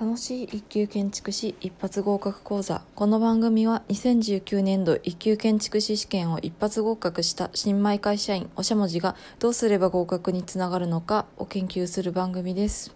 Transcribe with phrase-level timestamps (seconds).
[0.00, 2.82] 楽しい一級建築士一発合格講座。
[2.96, 12.92] この番組は2019年度一級建築士試験を一発合格した新米会社員おしゃもじがどうすれば合格につながるのかを研究する番組です。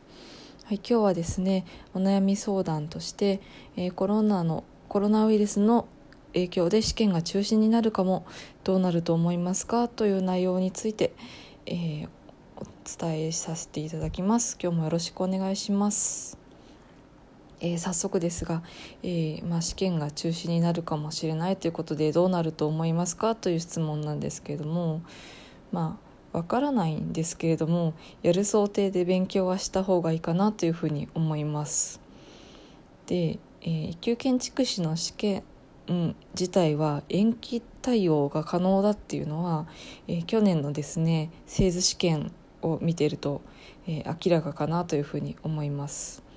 [0.65, 3.41] はい、今日はですねお悩み相談として、
[3.77, 5.87] えー、コロナのコロナウイルスの
[6.33, 8.27] 影響で試験が中止になるかも
[8.65, 9.87] どうなると思いますか？
[9.87, 11.15] という内容について、
[11.65, 12.09] えー、
[12.57, 12.65] お
[13.07, 14.59] 伝えさせていただきます。
[14.61, 16.38] 今日もよろしくお願いします。
[17.61, 18.63] えー、早速ですが、
[19.03, 25.03] えー、まあ、試験が中止になるかもしれないということでどうなると思いますかという質問なんですけれども
[25.73, 25.99] ま
[26.33, 32.01] あわからないんですけれどもやる想定で勉強はした方がいいかなというふうに思います。
[33.07, 35.43] で、えー、一級建築士の試験
[36.35, 39.67] 自体は延期対応が可能だっていうのは、
[40.07, 43.41] え、去年のですね製図試験を見てると、
[43.87, 46.28] え、明らかかなというふうに思います。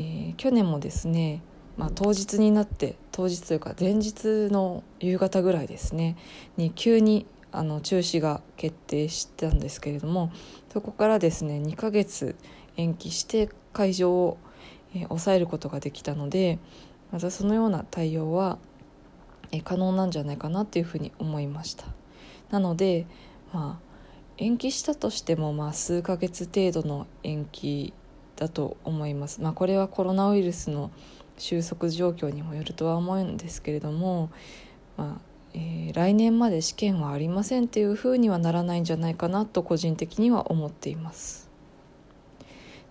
[0.00, 1.42] えー、去年もですね、
[1.76, 6.16] まあ、当日になって当日というか前日の夕方ぐらいですね
[6.56, 10.32] に急にあの中止が決定したんですけれども
[10.72, 12.34] そこからですね2ヶ月
[12.78, 14.38] 延期して会場を、
[14.94, 16.58] えー、抑えることができたので
[17.12, 18.56] またそのような対応は、
[19.52, 21.84] えー、可能なんじゃないかなというふうに思いました。
[22.50, 23.06] なので
[23.52, 23.90] まあ
[24.38, 27.92] 延期したとしても、まあ、数ヶ月程度の延期
[28.40, 29.40] だと思います。
[29.42, 30.90] まあ、これはコロナウイルスの
[31.36, 34.30] 収束状況にもよるとは思うんですけれども、
[34.96, 41.50] まあえー、来年まで試験はありませんっていうふうにはならないんじゃないかなと個人的には思っています。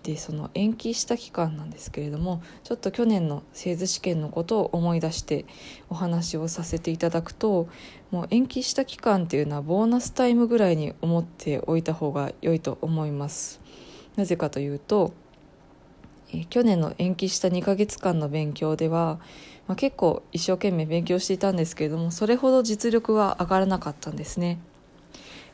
[0.04, 5.46] でその延期した期間なんですけれどもちょっと去年の製図試験のことを思い出して
[5.90, 7.68] お話をさせていただくと
[8.10, 13.60] もう延期した期間っていうのはボーナスタイムぐらいに思っておいた方が良いと思います。
[14.16, 15.14] なぜかというと
[16.34, 19.20] え去年の延期した2ヶ月間の勉強では、
[19.68, 24.60] まあ、結構一生懸命勉強していたんですけれどもそれほど実力は上がらなかったんですね。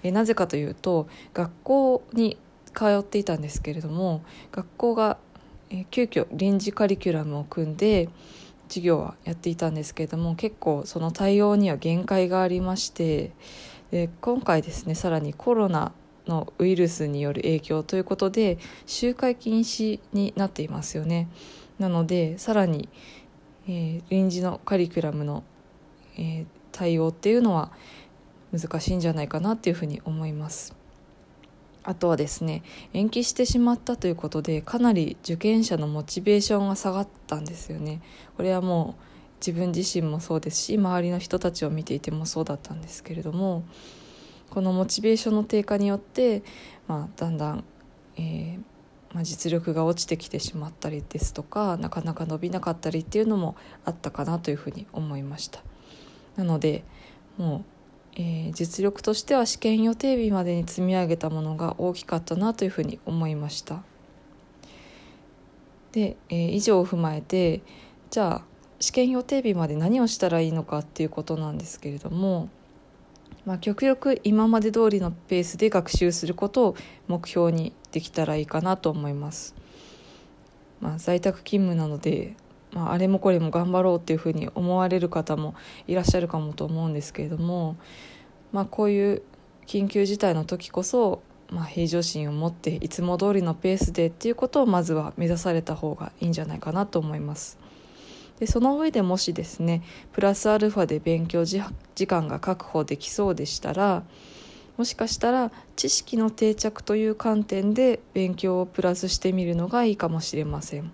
[0.04, 2.38] えなぜかというと学校に
[2.74, 5.18] 通っていたんですけれども学校が、
[5.70, 8.10] え急遽臨時カリキュラムを組んで
[8.68, 13.32] 授業はやっていたんですけれども結構その対応には限界がありまして
[13.92, 15.92] で今回ですねさらにコロナ
[16.28, 21.30] のウイルスによる影響ということで集会禁止になっていますよね。
[21.80, 22.90] なのでさらに、
[23.68, 25.44] えー、臨時のカリキュラムの、
[26.18, 27.72] えー、対応っていうのは
[28.52, 30.76] 難しいんじゃないかなっていうふうに思います。
[31.84, 32.64] あとはですね
[32.94, 38.02] 延期してしまったということでかなり受験者のモチベーションが下がったんですよね。
[38.38, 39.04] これはもう
[39.46, 43.64] 自分自身もそうですし周りの人たちを見ていてもそうだったんですけれども
[44.50, 46.44] このモチベーションの低下によって、
[46.88, 47.64] まあ、だんだん、
[48.18, 48.60] えー
[49.16, 53.56] まあ、実力が落ちてきてしまったりですとかなかなか伸びなかったりっていうのも
[53.86, 55.62] あったかなというふうに思いました。
[56.36, 56.84] なので
[57.38, 57.64] も
[58.18, 63.84] う、えー、実力としては試験予定日までに積み上げたものが大きかったなというふうに思いました。
[65.94, 67.62] で、えー、以上を踏まえて
[68.10, 68.42] じゃあ
[68.82, 72.50] 試験予定日まで何をしたらいいのかっていうことなんですけれども
[73.46, 76.76] まあ、極力今まで通りのペースで学習することを
[77.08, 79.56] 目標にできたらいいかなと思います。
[80.82, 82.36] まあ、在宅勤務なので、
[82.74, 85.56] まあ、あれもこれも頑張ろうっていうふうに思われる方も
[85.88, 87.78] いらっしゃるかもと思うんですけれども、
[88.52, 89.22] まあ、こういう
[89.68, 97.60] 緊急事態の時こそ、まあ、平常心を持っていつも通りのペースでっていうことをまずは目指された方がいいんじゃないかなと思います。
[98.40, 99.82] でその上でもしですね
[100.12, 101.62] プラスアルファで勉強時
[102.08, 104.04] 間が確保できそうでしたら
[104.78, 110.92] もしかしたら知識の定着という観点で勉強をプラスしてみるのがいいかもしれません。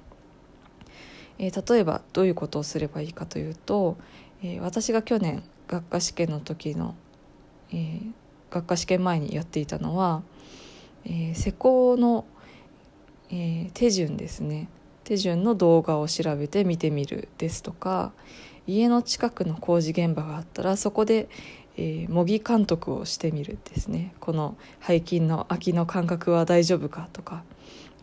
[1.40, 3.98] えー、例えばどういうことをすればいいかというと、
[4.44, 6.94] えー、私が去年学科試験の時の、
[7.72, 8.12] えー、
[8.52, 10.22] 学科試験前にやっていたのは、
[11.04, 12.26] え施工の、
[13.32, 14.68] え手順ですね
[15.04, 18.12] 手順の動画を調べて見てみるですとか
[18.68, 21.30] 家の近くの工事現場があったらそこで、
[21.78, 27.44] えー、模擬監督をしてみるですねこの背筋の空きの感覚は大丈夫かとか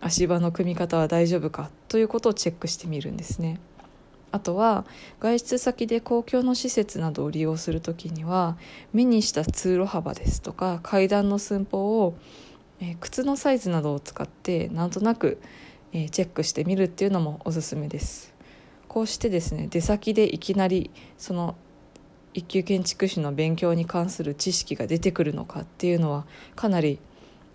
[0.00, 3.58] 足場の組み方は大丈夫かということをチェックしてみるんですね。
[4.30, 4.84] あとは
[5.20, 8.58] 外出先で公共の施設などを利用する時には
[8.92, 12.14] 目にした通路幅ですとか階段の寸法を、
[12.80, 15.40] えー、靴のサイズなどを使ってなんとなく
[16.04, 18.34] え、チェックしてみるっていうのもおすすめです。
[18.86, 21.56] こうしてですね出先でいきなりその
[22.32, 27.00] 一級建築士の勉強に関する知識が出てくるのかっていうのはかなり、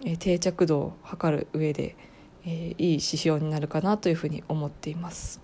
[0.04, 1.96] え、定着度を測る上で、
[2.46, 5.40] え、いい指標になるかなというふうに思っています。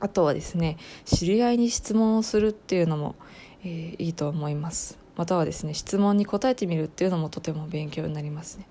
[0.00, 3.16] あとはですね知り合いに質問をするっていうのも、
[3.64, 4.98] え、いいと思います。
[5.16, 8.66] またはですね質問に答えてみるっていうのもとても勉強になりますね。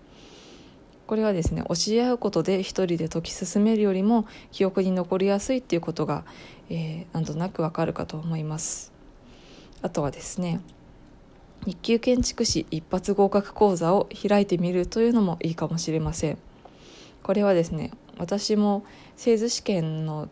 [1.08, 6.26] これはですね教え合うことで一人で解き進めるよりも記憶に残りやすいっていうことが、
[6.70, 8.92] えー、なんとなくわかるかと思います。
[9.82, 10.60] あとはですね
[11.66, 16.38] 日給建築士一発合格講座を開いてみるというのもいいかもしれません。
[17.24, 18.84] これはですね私も
[19.16, 20.28] 製図試験の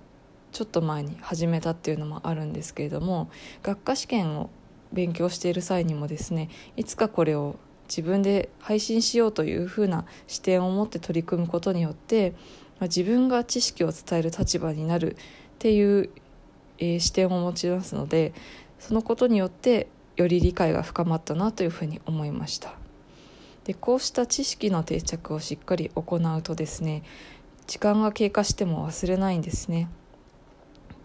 [0.51, 3.29] ちょっと前に始めたっていうのもあるんですけれども
[3.63, 4.49] 学科試験を
[4.93, 12.31] 勉強している際にもですねいつかこれを自分で配信しようというふうな視点を持って取り組むことによって、
[12.79, 15.17] まあ、自分が知識を伝える立場になるっ
[15.59, 16.09] ていう、
[16.77, 18.33] えー、視点を持ちますので
[18.79, 22.73] そのことによってより理解が深まったなというふうに思いました。
[23.65, 27.01] でこうした知識の定着をしっかり行うとですね
[27.65, 29.89] 時間が経過しても忘れないんですね。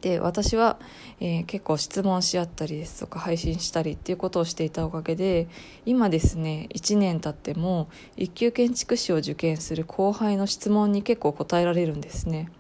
[0.01, 0.79] で私は、
[1.21, 5.49] えー、結構質問し合ったりですとか配信したりっていうことをしていたおかげで
[5.85, 12.51] 今ですね1年経っても一級建築士を受験する後輩の質問に結構答えられるんですね。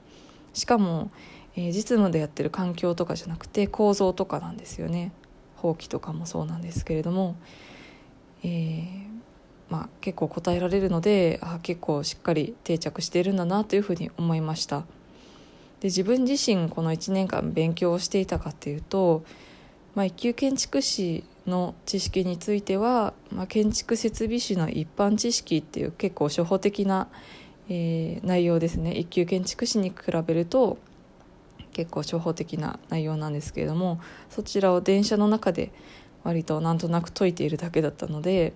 [0.52, 1.10] しかも、
[1.56, 5.12] えー、実務でやってる環境とかじゃなくて構造とかなんですよね。
[5.56, 7.36] 放棄とかもそうなんですけれども、
[8.42, 9.10] えー、
[9.68, 14.84] まあ、結構答えられるのであ結構しっかり定着しているんだなというふうに思いました。
[15.80, 19.24] で自分自身この1年間勉強をしていたかっていうと、
[19.94, 27.08] まあ、一級建築士の知識については、まあ、建築設備士の一般知識っていう結構初歩的な、
[27.68, 28.92] えー、内容ですね。
[28.92, 29.96] 一級建築士に比
[30.26, 30.78] べると
[31.72, 35.72] 結構初歩的な内容なんですけれどもそちらを電車の中で
[36.24, 38.52] 割となんとなく解いているだけだったので、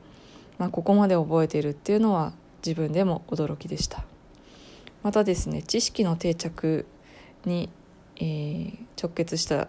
[0.59, 2.33] まあ、ここまで覚えているっていうのは
[2.65, 4.05] 自分でも驚きでした。
[5.03, 6.87] またですね知識の定着
[7.49, 7.69] に、
[8.17, 9.69] えー、直結した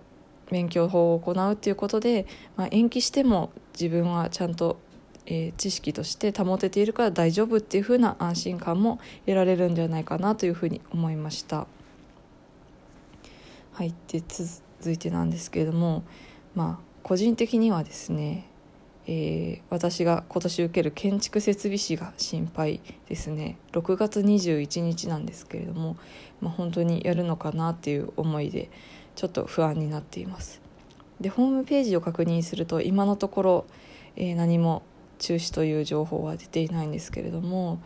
[0.52, 2.26] 勉強法を行うっていうことで、
[2.56, 4.78] まあ、延期しても自分はちゃんと、
[5.26, 11.68] えー、知識として保てているから大丈夫っていう風な安心感も得られるんじゃないかなというふうに思いました。
[13.74, 16.04] はい、で続いてなんですけれども
[16.54, 18.48] まあ個人的にはですね
[19.08, 23.58] えー、私が今年受ける建築設備士が心配ですね。
[23.72, 25.98] 6月21日なんですけれども、
[26.42, 28.70] まあ、本当にやるのかなっていう思いで
[29.16, 30.62] ちょっと不安になっています。
[31.22, 33.66] でホームページを確認すると今のところ、
[34.16, 34.84] えー、何も
[35.20, 37.82] 中止という情報は出ていないんですけれども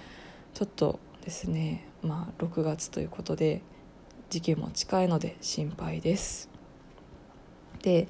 [0.54, 3.62] ちょっとですねまあ6月ということで
[4.30, 6.50] 時期も近いので心配です。
[7.82, 8.08] で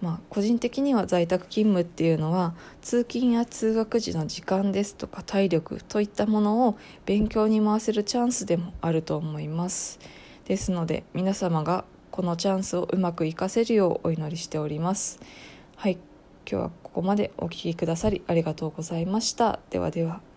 [0.00, 9.98] まあ、個人的には在宅勤務っていうのは通勤や通学時の時間ですとか体力といったものを勉強に回せるチャンスでもあると思います。
[10.44, 15.20] ですので皆様がこのチャンスをうまく活かせるようお祈りしております。
[15.76, 15.98] はい
[16.50, 19.58] 今日はここまでお聴きくださりありがとうございました。
[19.70, 20.27] ではでは。